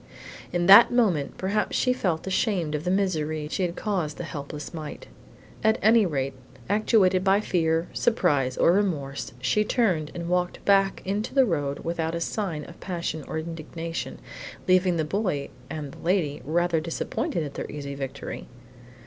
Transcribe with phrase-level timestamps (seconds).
[0.51, 4.73] In that moment perhaps she felt ashamed of the misery she had caused the helpless
[4.73, 5.05] mite.
[5.63, 6.33] At any rate,
[6.67, 12.15] actuated by fear, surprise, or remorse, she turned and walked back into the road without
[12.15, 14.17] a sign of passion or indignation,
[14.67, 18.47] leaving the boy and the lady rather disappointed at their easy victory.